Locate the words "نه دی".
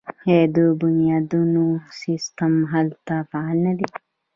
3.65-3.87